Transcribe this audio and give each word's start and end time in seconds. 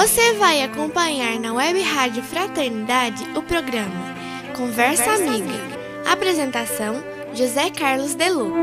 Você 0.00 0.32
vai 0.32 0.62
acompanhar 0.62 1.38
na 1.38 1.52
Web 1.52 1.78
Rádio 1.82 2.22
Fraternidade 2.22 3.22
o 3.36 3.42
programa 3.42 4.14
Conversa, 4.56 5.04
Conversa 5.04 5.12
Amiga. 5.12 5.44
Amiga. 5.44 6.10
Apresentação: 6.10 6.94
José 7.34 7.68
Carlos 7.68 8.14
De 8.14 8.30
Luca. 8.30 8.60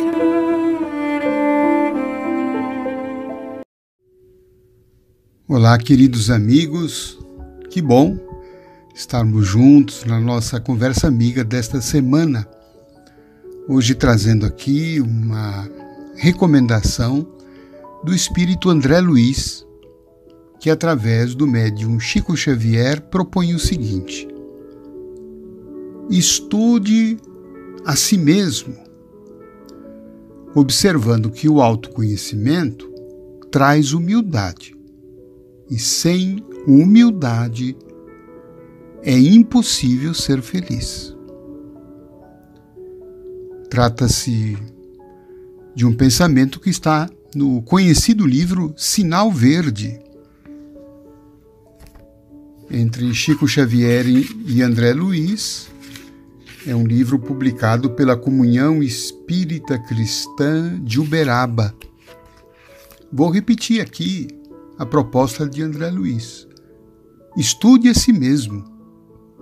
Olá, 5.48 5.78
queridos 5.78 6.32
amigos. 6.32 7.20
Que 7.70 7.84
bom 7.84 8.18
estarmos 8.96 9.46
juntos 9.46 10.06
na 10.06 10.20
nossa 10.20 10.60
conversa 10.60 11.08
amiga 11.08 11.44
desta 11.44 11.80
semana. 11.82 12.48
Hoje 13.70 13.94
trazendo 13.94 14.44
aqui 14.44 15.00
uma 15.00 15.70
recomendação 16.16 17.28
do 18.04 18.12
espírito 18.12 18.72
André 18.72 19.00
Luiz, 19.02 19.67
que 20.60 20.70
através 20.70 21.36
do 21.36 21.46
médium 21.46 22.00
Chico 22.00 22.36
Xavier 22.36 23.02
propõe 23.02 23.54
o 23.54 23.60
seguinte: 23.60 24.28
estude 26.10 27.18
a 27.86 27.96
si 27.96 28.18
mesmo, 28.18 28.76
observando 30.56 31.30
que 31.30 31.48
o 31.48 31.62
autoconhecimento 31.62 32.92
traz 33.52 33.94
humildade, 33.94 34.76
e 35.70 35.78
sem 35.78 36.44
humildade 36.66 37.78
é 39.04 39.18
impossível 39.18 40.14
ser 40.14 40.42
feliz. 40.42 41.16
Trata-se 43.70 44.58
de 45.76 45.86
um 45.86 45.94
pensamento 45.94 46.60
que 46.60 46.70
está 46.70 47.10
no 47.36 47.62
conhecido 47.62 48.26
livro 48.26 48.74
Sinal 48.76 49.32
Verde, 49.32 50.00
entre 52.70 53.14
Chico 53.14 53.48
Xavier 53.48 54.06
e 54.08 54.62
André 54.62 54.94
Luiz. 54.94 55.70
É 56.66 56.76
um 56.76 56.86
livro 56.86 57.18
publicado 57.18 57.92
pela 57.92 58.18
Comunhão 58.18 58.84
Espírita 58.84 59.80
Cristã 59.80 60.80
de 60.84 61.00
Uberaba. 61.00 61.74
Vou 63.12 63.30
repetir 63.30 63.82
aqui 63.82 64.28
a 64.78 64.86
proposta 64.86 65.48
de 65.48 65.62
André 65.64 65.90
Luiz. 65.90 66.48
Estude 67.38 67.90
a 67.90 67.94
si 67.94 68.12
mesmo 68.12 68.78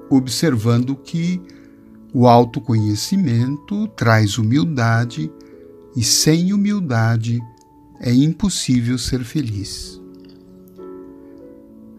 observando 0.10 0.96
que 0.96 1.42
o 2.14 2.28
autoconhecimento 2.28 3.88
traz 3.90 4.38
humildade 4.38 5.32
e 5.96 6.04
sem 6.04 6.54
humildade 6.54 7.42
é 8.00 8.14
impossível 8.14 8.98
ser 8.98 9.24
feliz. 9.24 10.02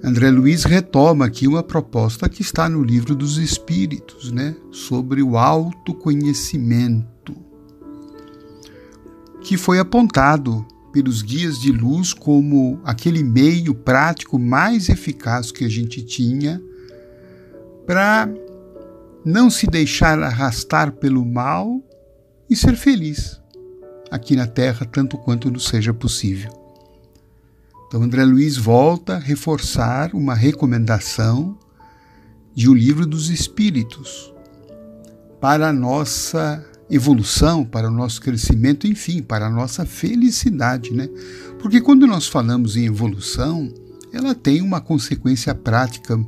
André 0.03 0.31
Luiz 0.31 0.65
retoma 0.65 1.25
aqui 1.25 1.49
uma 1.49 1.63
proposta 1.63 2.29
que 2.29 2.43
está 2.43 2.69
no 2.69 2.83
livro 2.83 3.15
dos 3.15 3.39
Espíritos, 3.39 4.31
né, 4.31 4.55
sobre 4.71 5.23
o 5.23 5.39
autoconhecimento, 5.39 7.35
que 9.41 9.57
foi 9.57 9.79
apontado 9.79 10.67
pelos 10.93 11.23
guias 11.23 11.59
de 11.59 11.73
luz 11.73 12.13
como 12.13 12.81
aquele 12.85 13.23
meio 13.23 13.75
prático 13.75 14.39
mais 14.39 14.89
eficaz 14.89 15.51
que 15.51 15.65
a 15.65 15.69
gente 15.69 16.03
tinha 16.03 16.63
para 17.87 18.29
não 19.25 19.51
se 19.51 19.67
deixar 19.67 20.23
arrastar 20.23 20.93
pelo 20.93 21.25
mal 21.25 21.83
e 22.49 22.57
ser 22.57 22.77
feliz 22.77 23.41
aqui 24.11 24.37
na 24.37 24.47
Terra 24.47 24.87
tanto 24.87 25.19
quanto 25.19 25.51
nos 25.51 25.67
seja 25.67 25.93
possível. 25.93 26.66
Então 27.87 28.03
André 28.03 28.25
Luiz 28.25 28.57
volta 28.57 29.15
a 29.15 29.19
reforçar 29.19 30.15
uma 30.15 30.35
recomendação 30.35 31.57
de 32.55 32.69
O 32.69 32.75
Livro 32.75 33.07
dos 33.07 33.31
Espíritos 33.31 34.33
para 35.41 35.69
a 35.69 35.73
nossa 35.73 36.65
evolução, 36.91 37.65
para 37.65 37.89
o 37.89 37.91
nosso 37.91 38.21
crescimento, 38.21 38.87
enfim, 38.87 39.23
para 39.23 39.47
a 39.47 39.51
nossa 39.51 39.85
felicidade, 39.85 40.93
né? 40.93 41.09
Porque 41.59 41.81
quando 41.81 42.07
nós 42.07 42.27
falamos 42.27 42.77
em 42.77 42.87
evolução, 42.87 43.73
ela 44.13 44.35
tem 44.35 44.63
uma 44.63 44.81
consequência 44.81 45.55
prática 45.55 46.19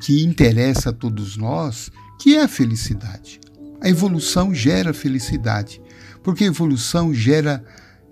que 0.00 0.22
interessa 0.24 0.90
a 0.90 0.92
todos 0.92 1.36
nós, 1.36 1.90
que 2.20 2.36
é 2.36 2.42
a 2.42 2.48
felicidade. 2.48 3.40
A 3.80 3.88
evolução 3.88 4.54
gera 4.54 4.94
felicidade, 4.94 5.82
porque 6.22 6.44
a 6.44 6.48
evolução 6.48 7.12
gera 7.12 7.64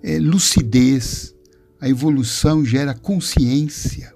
é, 0.03 0.19
lucidez, 0.19 1.33
a 1.81 1.89
evolução 1.89 2.63
gera 2.63 2.93
consciência. 2.93 4.13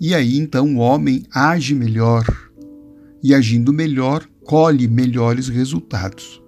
E 0.00 0.14
aí 0.14 0.38
então 0.38 0.74
o 0.74 0.78
homem 0.78 1.24
age 1.30 1.74
melhor, 1.74 2.24
e 3.22 3.34
agindo 3.34 3.72
melhor, 3.72 4.26
colhe 4.42 4.88
melhores 4.88 5.48
resultados. 5.48 6.42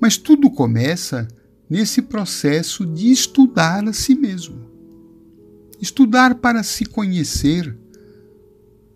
Mas 0.00 0.16
tudo 0.16 0.50
começa 0.50 1.28
nesse 1.70 2.02
processo 2.02 2.84
de 2.84 3.12
estudar 3.12 3.86
a 3.86 3.92
si 3.92 4.14
mesmo. 4.14 4.66
Estudar 5.80 6.34
para 6.36 6.62
se 6.64 6.84
conhecer, 6.84 7.76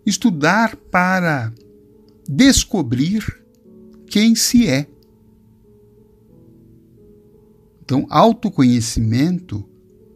estudar 0.05 0.75
para 0.75 1.53
descobrir 2.27 3.23
quem 4.07 4.35
se 4.35 4.67
é. 4.67 4.87
Então, 7.83 8.07
autoconhecimento 8.09 9.69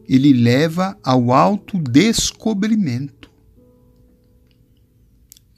ele 0.08 0.32
leva 0.32 0.98
ao 1.04 1.30
autodescobrimento. 1.32 3.30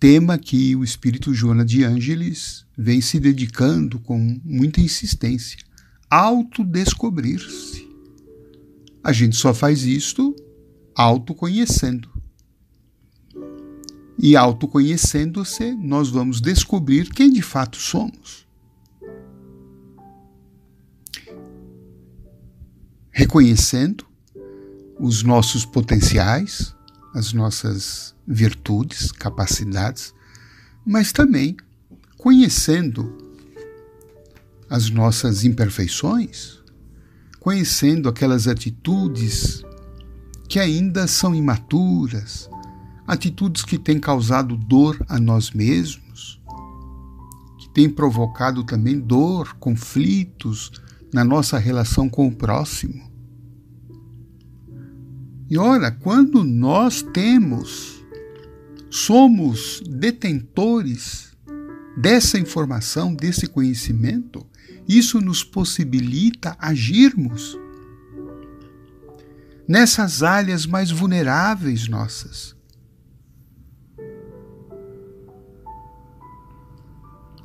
Tema 0.00 0.36
que 0.36 0.74
o 0.74 0.82
espírito 0.82 1.32
Joana 1.32 1.64
de 1.64 1.84
Ângeles 1.84 2.66
vem 2.76 3.00
se 3.00 3.20
dedicando 3.20 4.00
com 4.00 4.40
muita 4.44 4.80
insistência. 4.80 5.60
Autodescobrir-se. 6.10 7.88
A 9.04 9.12
gente 9.12 9.36
só 9.36 9.54
faz 9.54 9.84
isto 9.84 10.34
autoconhecendo. 10.96 12.10
E 14.18 14.36
autoconhecendo-se, 14.36 15.76
nós 15.76 16.08
vamos 16.10 16.40
descobrir 16.40 17.08
quem 17.10 17.32
de 17.32 17.40
fato 17.40 17.76
somos. 17.76 18.49
Reconhecendo 23.20 24.06
os 24.98 25.22
nossos 25.22 25.66
potenciais, 25.66 26.74
as 27.14 27.34
nossas 27.34 28.14
virtudes, 28.26 29.12
capacidades, 29.12 30.14
mas 30.86 31.12
também 31.12 31.54
conhecendo 32.16 33.14
as 34.70 34.88
nossas 34.88 35.44
imperfeições, 35.44 36.60
conhecendo 37.38 38.08
aquelas 38.08 38.48
atitudes 38.48 39.62
que 40.48 40.58
ainda 40.58 41.06
são 41.06 41.34
imaturas, 41.34 42.48
atitudes 43.06 43.62
que 43.62 43.76
têm 43.76 44.00
causado 44.00 44.56
dor 44.56 44.98
a 45.06 45.20
nós 45.20 45.50
mesmos, 45.50 46.40
que 47.58 47.68
têm 47.74 47.90
provocado 47.90 48.64
também 48.64 48.98
dor, 48.98 49.56
conflitos 49.56 50.72
na 51.12 51.22
nossa 51.22 51.58
relação 51.58 52.08
com 52.08 52.26
o 52.26 52.34
próximo. 52.34 53.09
E 55.50 55.58
ora, 55.58 55.90
quando 55.90 56.44
nós 56.44 57.02
temos, 57.02 58.04
somos 58.88 59.82
detentores 59.84 61.36
dessa 61.96 62.38
informação, 62.38 63.12
desse 63.12 63.48
conhecimento, 63.48 64.46
isso 64.86 65.20
nos 65.20 65.42
possibilita 65.42 66.56
agirmos 66.56 67.58
nessas 69.66 70.22
áreas 70.22 70.66
mais 70.66 70.92
vulneráveis 70.92 71.88
nossas 71.88 72.54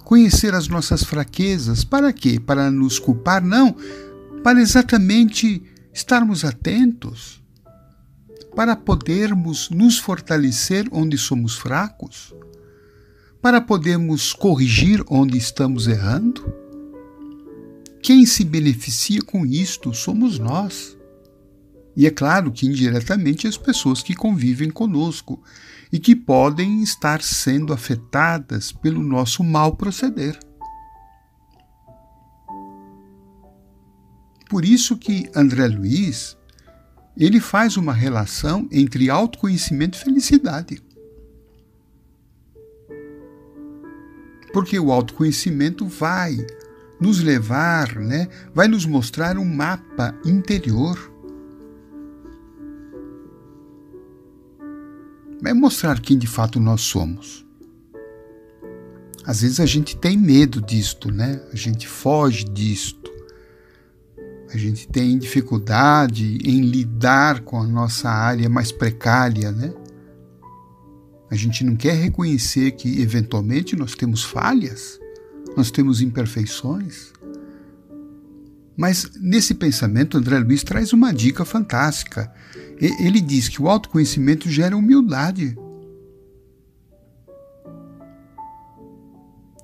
conhecer 0.03 0.53
as 0.53 0.67
nossas 0.67 1.03
fraquezas. 1.03 1.83
Para 1.83 2.13
quê? 2.13 2.39
Para 2.39 2.69
nos 2.69 2.99
culpar? 2.99 3.43
Não, 3.43 3.75
para 4.43 4.61
exatamente 4.61 5.63
estarmos 5.91 6.45
atentos 6.45 7.43
para 8.55 8.75
podermos 8.75 9.69
nos 9.69 9.99
fortalecer 9.99 10.87
onde 10.91 11.17
somos 11.17 11.57
fracos, 11.57 12.33
para 13.41 13.59
podermos 13.59 14.33
corrigir 14.33 15.03
onde 15.07 15.37
estamos 15.37 15.87
errando? 15.87 16.41
Quem 18.01 18.25
se 18.25 18.45
beneficia 18.45 19.21
com 19.21 19.45
isto 19.45 19.93
somos 19.93 20.39
nós. 20.39 20.97
E 21.97 22.05
é 22.05 22.11
claro 22.11 22.51
que 22.51 22.65
indiretamente 22.65 23.47
as 23.47 23.57
pessoas 23.57 24.01
que 24.01 24.13
convivem 24.15 24.69
conosco 24.69 25.41
e 25.91 25.99
que 25.99 26.15
podem 26.15 26.81
estar 26.83 27.21
sendo 27.21 27.73
afetadas 27.73 28.71
pelo 28.71 29.01
nosso 29.01 29.43
mal 29.43 29.75
proceder. 29.75 30.37
Por 34.49 34.63
isso 34.63 34.97
que 34.97 35.29
André 35.35 35.67
Luiz 35.67 36.37
ele 37.17 37.39
faz 37.39 37.77
uma 37.77 37.93
relação 37.93 38.67
entre 38.71 39.09
autoconhecimento 39.09 39.97
e 39.97 40.01
felicidade. 40.01 40.81
Porque 44.51 44.79
o 44.79 44.91
autoconhecimento 44.91 45.85
vai 45.85 46.37
nos 46.99 47.21
levar, 47.21 47.95
né, 47.95 48.27
vai 48.53 48.67
nos 48.67 48.85
mostrar 48.85 49.37
um 49.37 49.45
mapa 49.45 50.15
interior. 50.25 51.11
Vai 55.41 55.53
mostrar 55.53 55.99
quem 55.99 56.17
de 56.17 56.27
fato 56.27 56.59
nós 56.59 56.81
somos. 56.81 57.45
Às 59.25 59.41
vezes 59.41 59.59
a 59.59 59.65
gente 59.65 59.97
tem 59.97 60.17
medo 60.17 60.61
disto, 60.61 61.11
né? 61.11 61.41
A 61.51 61.55
gente 61.55 61.87
foge 61.87 62.45
disto. 62.45 63.11
A 64.55 64.57
gente 64.57 64.87
tem 64.87 65.17
dificuldade 65.17 66.37
em 66.41 66.61
lidar 66.61 67.41
com 67.41 67.61
a 67.61 67.67
nossa 67.67 68.09
área 68.09 68.47
mais 68.47 68.71
precária, 68.71 69.51
né? 69.51 69.73
A 71.29 71.35
gente 71.35 71.61
não 71.65 71.75
quer 71.75 71.95
reconhecer 71.95 72.71
que 72.71 73.01
eventualmente 73.01 73.75
nós 73.75 73.95
temos 73.95 74.23
falhas, 74.23 74.97
nós 75.57 75.71
temos 75.71 75.99
imperfeições. 75.99 77.11
Mas 78.77 79.11
nesse 79.19 79.53
pensamento, 79.53 80.17
André 80.17 80.39
Luiz 80.39 80.63
traz 80.63 80.93
uma 80.93 81.11
dica 81.11 81.43
fantástica. 81.43 82.33
Ele 82.79 83.19
diz 83.19 83.49
que 83.49 83.61
o 83.61 83.67
autoconhecimento 83.67 84.49
gera 84.49 84.77
humildade. 84.77 85.53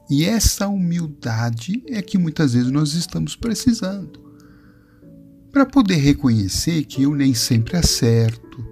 E 0.10 0.26
essa 0.26 0.68
humildade 0.68 1.82
é 1.88 2.02
que 2.02 2.18
muitas 2.18 2.52
vezes 2.52 2.70
nós 2.70 2.94
estamos 2.94 3.38
precisando 3.38 4.31
para 5.52 5.66
poder 5.66 5.96
reconhecer 5.96 6.86
que 6.86 7.04
eu 7.04 7.14
nem 7.14 7.34
sempre 7.34 7.76
acerto, 7.76 8.66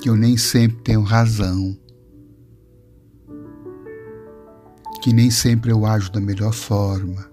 que 0.00 0.08
eu 0.08 0.16
nem 0.16 0.36
sempre 0.36 0.78
tenho 0.78 1.02
razão, 1.02 1.78
que 5.02 5.12
nem 5.12 5.30
sempre 5.30 5.70
eu 5.70 5.84
ajo 5.84 6.10
da 6.10 6.20
melhor 6.20 6.54
forma, 6.54 7.30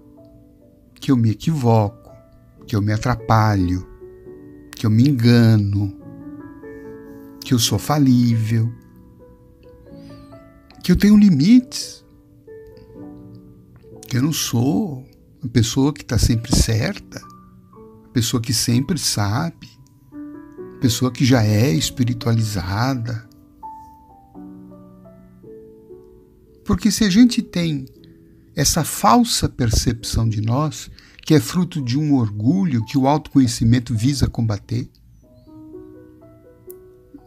que 0.95 1.09
eu 1.09 1.15
me 1.15 1.31
equivoco, 1.31 2.11
que 2.65 2.75
eu 2.75 2.81
me 2.81 2.91
atrapalho, 2.91 3.87
que 4.75 4.85
eu 4.85 4.89
me 4.89 5.07
engano, 5.07 5.97
que 7.39 7.53
eu 7.53 7.59
sou 7.59 7.79
falível, 7.79 8.69
que 10.83 10.91
eu 10.91 10.97
tenho 10.97 11.17
limites, 11.17 12.05
que 14.09 14.17
eu 14.17 14.21
não 14.21 14.33
sou 14.33 15.05
uma 15.41 15.49
pessoa 15.49 15.93
que 15.93 16.01
está 16.01 16.17
sempre 16.17 16.53
certa 16.53 17.21
pessoa 18.17 18.41
que 18.41 18.51
sempre 18.51 18.97
sabe, 18.97 19.69
pessoa 20.81 21.11
que 21.11 21.23
já 21.23 21.43
é 21.43 21.71
espiritualizada. 21.71 23.29
Porque 26.65 26.89
se 26.89 27.03
a 27.03 27.11
gente 27.11 27.43
tem 27.43 27.85
essa 28.55 28.83
falsa 28.83 29.47
percepção 29.47 30.27
de 30.27 30.41
nós, 30.41 30.89
que 31.21 31.35
é 31.35 31.39
fruto 31.39 31.79
de 31.79 31.95
um 31.95 32.15
orgulho 32.15 32.83
que 32.85 32.97
o 32.97 33.07
autoconhecimento 33.07 33.93
visa 33.93 34.25
combater, 34.25 34.89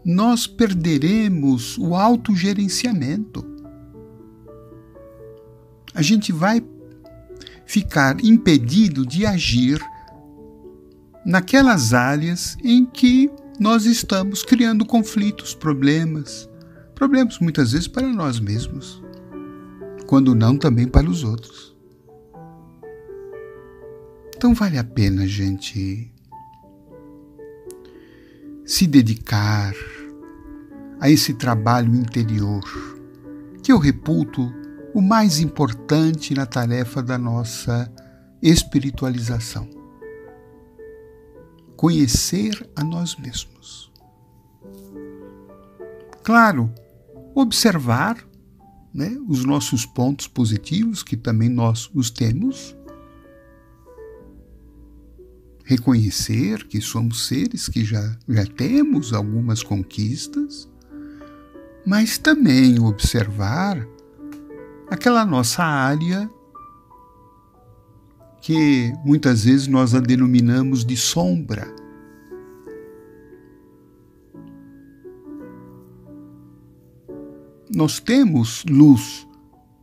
nós 0.04 0.48
perderemos 0.48 1.78
o 1.78 1.94
autogerenciamento. 1.94 3.46
A 5.94 6.02
gente 6.02 6.32
vai 6.32 6.60
ficar 7.64 8.18
impedido 8.24 9.06
de 9.06 9.24
agir 9.24 9.80
naquelas 11.24 11.92
áreas 11.92 12.56
em 12.62 12.84
que 12.84 13.30
nós 13.58 13.84
estamos 13.84 14.42
criando 14.42 14.86
conflitos, 14.86 15.54
problemas, 15.54 16.48
problemas 16.94 17.38
muitas 17.38 17.72
vezes 17.72 17.86
para 17.86 18.06
nós 18.08 18.40
mesmos, 18.40 19.02
quando 20.06 20.34
não 20.34 20.56
também 20.56 20.88
para 20.88 21.08
os 21.08 21.22
outros. 21.22 21.76
Então 24.34 24.54
vale 24.54 24.78
a 24.78 24.84
pena 24.84 25.24
a 25.24 25.26
gente 25.26 26.10
se 28.64 28.86
dedicar 28.86 29.74
a 30.98 31.10
esse 31.10 31.34
trabalho 31.34 31.94
interior, 31.94 32.62
que 33.62 33.72
eu 33.72 33.78
reputo 33.78 34.50
o 34.94 35.02
mais 35.02 35.38
importante 35.38 36.34
na 36.34 36.46
tarefa 36.46 37.02
da 37.02 37.18
nossa 37.18 37.92
espiritualização 38.42 39.79
conhecer 41.80 42.68
a 42.76 42.84
nós 42.84 43.16
mesmos. 43.16 43.90
Claro, 46.22 46.70
observar 47.34 48.22
né, 48.92 49.16
os 49.26 49.46
nossos 49.46 49.86
pontos 49.86 50.28
positivos, 50.28 51.02
que 51.02 51.16
também 51.16 51.48
nós 51.48 51.90
os 51.94 52.10
temos, 52.10 52.76
reconhecer 55.64 56.66
que 56.66 56.82
somos 56.82 57.26
seres 57.26 57.66
que 57.66 57.82
já, 57.82 58.14
já 58.28 58.44
temos 58.44 59.14
algumas 59.14 59.62
conquistas, 59.62 60.68
mas 61.86 62.18
também 62.18 62.78
observar 62.78 63.88
aquela 64.90 65.24
nossa 65.24 65.64
área 65.64 66.30
que 68.40 68.92
muitas 69.04 69.44
vezes 69.44 69.66
nós 69.66 69.94
a 69.94 70.00
denominamos 70.00 70.84
de 70.84 70.96
sombra. 70.96 71.68
Nós 77.74 78.00
temos 78.00 78.64
luz, 78.68 79.26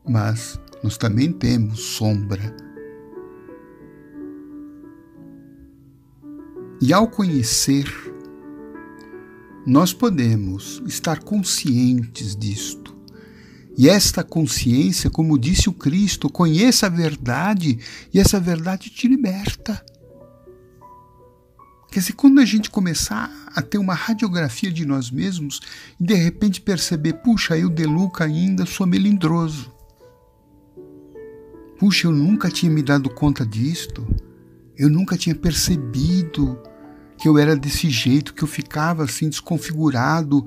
mas 0.07 0.59
nós 0.83 0.97
também 0.97 1.31
temos 1.31 1.79
sombra. 1.79 2.55
E 6.81 6.93
ao 6.93 7.07
conhecer, 7.07 7.87
nós 9.65 9.93
podemos 9.93 10.81
estar 10.85 11.23
conscientes 11.23 12.35
disto 12.35 12.96
e 13.77 13.87
esta 13.87 14.23
consciência, 14.23 15.07
como 15.07 15.37
disse 15.37 15.69
o 15.69 15.73
Cristo, 15.73 16.29
conheça 16.29 16.87
a 16.87 16.89
verdade 16.89 17.77
e 18.11 18.19
essa 18.19 18.39
verdade 18.39 18.89
te 18.89 19.07
liberta. 19.07 19.85
Quer 21.91 21.99
dizer, 21.99 22.13
quando 22.13 22.39
a 22.39 22.45
gente 22.45 22.71
começar 22.71 23.31
a 23.55 23.61
ter 23.61 23.77
uma 23.77 23.93
radiografia 23.93 24.71
de 24.71 24.83
nós 24.83 25.11
mesmos 25.11 25.61
e 25.99 26.03
de 26.03 26.15
repente 26.15 26.59
perceber, 26.59 27.13
puxa, 27.13 27.55
eu 27.55 27.69
de 27.69 27.85
Luca 27.85 28.25
ainda 28.25 28.65
sou 28.65 28.87
melindroso. 28.87 29.71
Puxa, 31.79 32.07
eu 32.07 32.11
nunca 32.11 32.49
tinha 32.49 32.71
me 32.71 32.81
dado 32.81 33.11
conta 33.11 33.45
disto. 33.45 34.07
Eu 34.75 34.89
nunca 34.89 35.15
tinha 35.15 35.35
percebido 35.35 36.59
que 37.17 37.27
eu 37.27 37.37
era 37.37 37.55
desse 37.55 37.89
jeito, 37.91 38.33
que 38.33 38.43
eu 38.43 38.47
ficava 38.47 39.03
assim 39.03 39.29
desconfigurado 39.29 40.45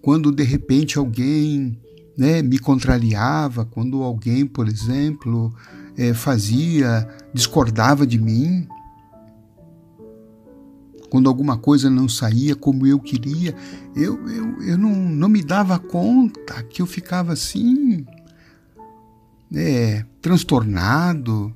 quando 0.00 0.32
de 0.32 0.42
repente 0.42 0.98
alguém 0.98 1.80
né, 2.16 2.42
me 2.42 2.58
contrariava 2.58 3.64
quando 3.64 4.02
alguém, 4.02 4.46
por 4.46 4.68
exemplo, 4.68 5.52
é, 5.96 6.12
fazia, 6.14 7.08
discordava 7.32 8.06
de 8.06 8.18
mim, 8.18 8.66
quando 11.12 11.28
alguma 11.28 11.58
coisa 11.58 11.90
não 11.90 12.08
saía 12.08 12.56
como 12.56 12.86
eu 12.86 12.98
queria, 12.98 13.54
eu, 13.94 14.26
eu, 14.28 14.62
eu 14.62 14.78
não, 14.78 14.94
não 14.94 15.28
me 15.28 15.42
dava 15.42 15.78
conta 15.78 16.62
que 16.62 16.80
eu 16.80 16.86
ficava 16.86 17.34
assim, 17.34 18.06
é, 19.54 20.06
transtornado 20.22 21.54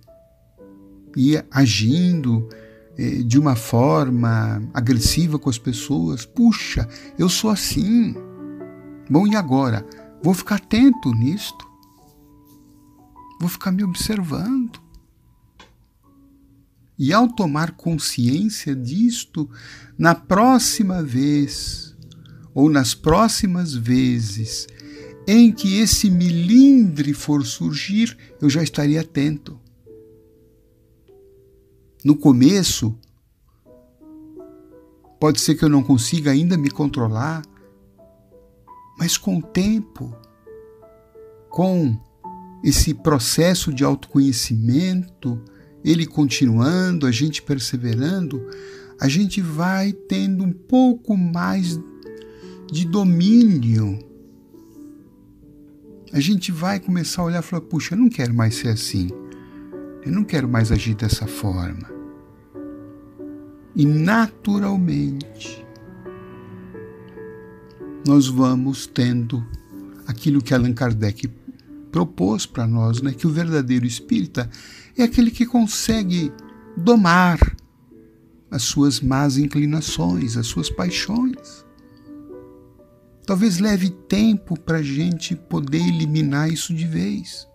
e 1.16 1.42
agindo 1.50 2.46
é, 2.98 3.22
de 3.22 3.38
uma 3.38 3.56
forma 3.56 4.62
agressiva 4.74 5.38
com 5.38 5.48
as 5.48 5.58
pessoas. 5.58 6.26
Puxa, 6.26 6.86
eu 7.18 7.28
sou 7.28 7.48
assim. 7.48 8.14
Bom, 9.08 9.26
e 9.26 9.36
agora? 9.36 9.86
Vou 10.22 10.34
ficar 10.34 10.56
atento 10.56 11.12
nisto. 11.12 11.66
Vou 13.40 13.48
ficar 13.48 13.70
me 13.70 13.84
observando. 13.84 14.80
E 16.98 17.12
ao 17.12 17.28
tomar 17.28 17.72
consciência 17.72 18.74
disto, 18.74 19.48
na 19.98 20.14
próxima 20.14 21.02
vez 21.02 21.94
ou 22.54 22.70
nas 22.70 22.94
próximas 22.94 23.74
vezes 23.74 24.66
em 25.26 25.52
que 25.52 25.78
esse 25.78 26.08
milindre 26.08 27.12
for 27.12 27.44
surgir, 27.44 28.16
eu 28.40 28.48
já 28.48 28.62
estaria 28.62 29.00
atento. 29.00 29.58
No 32.04 32.16
começo, 32.16 32.96
pode 35.18 35.40
ser 35.40 35.56
que 35.56 35.64
eu 35.64 35.68
não 35.68 35.82
consiga 35.82 36.30
ainda 36.30 36.56
me 36.56 36.70
controlar, 36.70 37.42
mas 38.98 39.18
com 39.18 39.38
o 39.38 39.42
tempo, 39.42 40.14
com 41.50 41.98
esse 42.64 42.94
processo 42.94 43.72
de 43.72 43.84
autoconhecimento, 43.84 45.40
ele 45.84 46.06
continuando, 46.06 47.06
a 47.06 47.10
gente 47.10 47.42
perseverando, 47.42 48.44
a 48.98 49.08
gente 49.08 49.40
vai 49.40 49.92
tendo 49.92 50.42
um 50.42 50.52
pouco 50.52 51.16
mais 51.16 51.78
de 52.70 52.86
domínio. 52.86 53.98
A 56.12 56.20
gente 56.20 56.50
vai 56.50 56.80
começar 56.80 57.22
a 57.22 57.26
olhar 57.26 57.40
e 57.40 57.42
falar: 57.42 57.62
puxa, 57.62 57.94
eu 57.94 57.98
não 57.98 58.08
quero 58.08 58.32
mais 58.32 58.54
ser 58.54 58.68
assim. 58.68 59.08
Eu 60.04 60.12
não 60.12 60.24
quero 60.24 60.48
mais 60.48 60.72
agir 60.72 60.94
dessa 60.94 61.26
forma. 61.26 61.90
E 63.74 63.84
naturalmente, 63.84 65.65
nós 68.06 68.28
vamos 68.28 68.86
tendo 68.86 69.44
aquilo 70.06 70.40
que 70.40 70.54
Allan 70.54 70.72
Kardec 70.72 71.28
propôs 71.90 72.46
para 72.46 72.66
nós, 72.66 73.02
né? 73.02 73.12
que 73.12 73.26
o 73.26 73.30
verdadeiro 73.30 73.84
espírita 73.84 74.48
é 74.96 75.02
aquele 75.02 75.30
que 75.30 75.44
consegue 75.44 76.32
domar 76.76 77.38
as 78.48 78.62
suas 78.62 79.00
más 79.00 79.36
inclinações, 79.36 80.36
as 80.36 80.46
suas 80.46 80.70
paixões. 80.70 81.64
Talvez 83.26 83.58
leve 83.58 83.90
tempo 83.90 84.58
para 84.58 84.78
a 84.78 84.82
gente 84.82 85.34
poder 85.34 85.80
eliminar 85.80 86.48
isso 86.48 86.72
de 86.72 86.86
vez. 86.86 87.48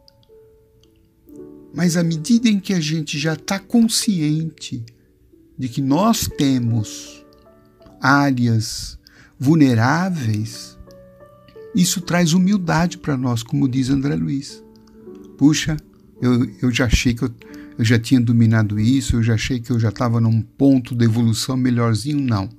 Mas 1.73 1.95
à 1.95 2.03
medida 2.03 2.49
em 2.49 2.59
que 2.59 2.73
a 2.73 2.79
gente 2.81 3.17
já 3.17 3.33
está 3.33 3.57
consciente 3.57 4.83
de 5.57 5.69
que 5.69 5.81
nós 5.81 6.27
temos 6.27 7.25
áreas 8.01 8.99
vulneráveis, 9.41 10.77
isso 11.73 11.99
traz 11.99 12.33
humildade 12.33 12.99
para 12.99 13.17
nós, 13.17 13.41
como 13.41 13.67
diz 13.67 13.89
André 13.89 14.15
Luiz. 14.15 14.63
Puxa, 15.35 15.77
eu, 16.21 16.47
eu 16.61 16.71
já 16.71 16.85
achei 16.85 17.15
que 17.15 17.23
eu, 17.23 17.33
eu 17.75 17.83
já 17.83 17.97
tinha 17.97 18.21
dominado 18.21 18.79
isso, 18.79 19.15
eu 19.15 19.23
já 19.23 19.33
achei 19.33 19.59
que 19.59 19.71
eu 19.71 19.79
já 19.79 19.89
estava 19.89 20.21
num 20.21 20.43
ponto 20.43 20.93
de 20.93 21.05
evolução 21.05 21.57
melhorzinho. 21.57 22.21
Não. 22.21 22.49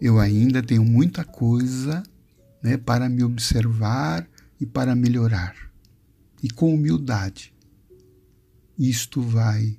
Eu 0.00 0.18
ainda 0.18 0.62
tenho 0.62 0.82
muita 0.82 1.24
coisa 1.24 2.02
né, 2.62 2.78
para 2.78 3.06
me 3.10 3.22
observar 3.22 4.26
e 4.58 4.64
para 4.64 4.94
melhorar. 4.94 5.54
E 6.42 6.48
com 6.48 6.74
humildade. 6.74 7.52
Isto 8.78 9.20
vai 9.20 9.78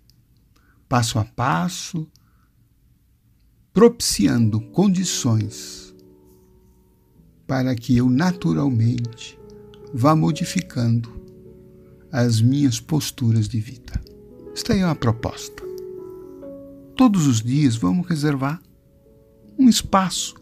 passo 0.87 1.17
a 1.17 1.25
passo 1.25 2.07
propiciando 3.73 4.61
condições 4.61 5.88
para 7.49 7.75
que 7.75 7.97
eu 7.97 8.09
naturalmente 8.09 9.37
vá 9.93 10.15
modificando 10.15 11.11
as 12.09 12.39
minhas 12.39 12.79
posturas 12.79 13.49
de 13.49 13.59
vida. 13.59 14.01
Esta 14.53 14.73
é 14.73 14.85
uma 14.85 14.95
proposta. 14.95 15.63
Todos 16.95 17.27
os 17.27 17.41
dias 17.41 17.75
vamos 17.75 18.07
reservar 18.07 18.61
um 19.57 19.67
espaço 19.67 20.35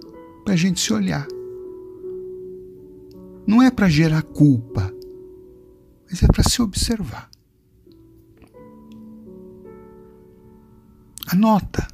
para 0.46 0.54
a 0.54 0.58
gente 0.58 0.80
se 0.80 0.94
olhar 0.94 1.28
não 3.48 3.62
é 3.64 3.72
para 3.72 3.88
gerar 3.88 4.24
culpa, 4.24 4.94
mas 6.10 6.22
é 6.22 6.28
para 6.28 6.44
se 6.44 6.62
observar. 6.62 7.32
Anota. 11.28 11.88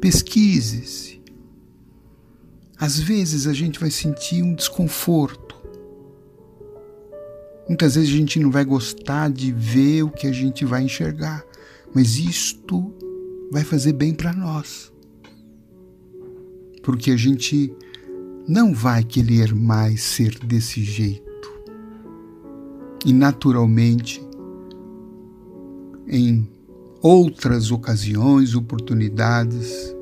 Pesquise-se. 0.00 1.22
Às 2.78 2.98
vezes 2.98 3.46
a 3.46 3.52
gente 3.52 3.78
vai 3.80 3.90
sentir 3.90 4.42
um 4.42 4.54
desconforto. 4.54 5.56
Muitas 7.68 7.94
vezes 7.94 8.10
a 8.10 8.16
gente 8.16 8.38
não 8.38 8.50
vai 8.50 8.64
gostar 8.64 9.30
de 9.30 9.50
ver 9.52 10.02
o 10.02 10.10
que 10.10 10.26
a 10.26 10.32
gente 10.32 10.64
vai 10.64 10.82
enxergar, 10.82 11.44
mas 11.94 12.16
isto 12.16 12.94
vai 13.50 13.64
fazer 13.64 13.92
bem 13.92 14.14
para 14.14 14.32
nós 14.32 14.92
porque 16.86 17.10
a 17.10 17.16
gente 17.16 17.74
não 18.46 18.72
vai 18.72 19.02
querer 19.02 19.52
mais 19.52 20.02
ser 20.02 20.38
desse 20.38 20.84
jeito. 20.84 21.50
E 23.04 23.12
naturalmente, 23.12 24.22
em 26.06 26.48
outras 27.02 27.72
ocasiões, 27.72 28.54
oportunidades, 28.54 29.95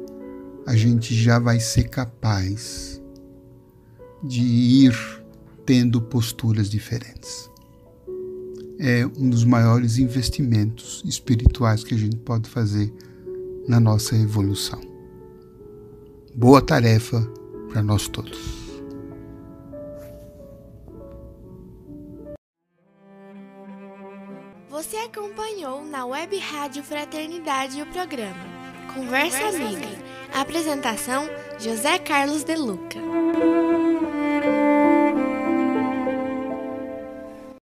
a 0.66 0.74
gente 0.76 1.14
já 1.14 1.38
vai 1.38 1.60
ser 1.60 1.84
capaz 1.84 3.00
de 4.22 4.42
ir 4.42 5.24
tendo 5.66 6.00
posturas 6.00 6.70
diferentes. 6.70 7.50
É 8.78 9.06
um 9.06 9.30
dos 9.30 9.44
maiores 9.44 9.98
investimentos 9.98 11.02
espirituais 11.04 11.84
que 11.84 11.94
a 11.94 11.98
gente 11.98 12.16
pode 12.16 12.48
fazer 12.48 12.92
na 13.68 13.78
nossa 13.78 14.16
evolução. 14.16 14.80
Boa 16.34 16.60
tarefa 16.60 17.20
para 17.70 17.82
nós 17.82 18.08
todos. 18.08 18.38
Você 24.68 24.96
acompanhou 24.96 25.84
na 25.84 26.04
Web 26.04 26.36
Rádio 26.38 26.82
Fraternidade 26.82 27.80
o 27.80 27.86
programa 27.86 28.44
Conversa, 28.92 29.38
Conversa 29.38 29.62
Amiga. 29.62 29.86
Amiga. 29.86 30.03
Apresentação: 30.34 31.30
José 31.60 31.96
Carlos 31.98 32.42
De 32.42 32.56
Luca. 32.56 32.98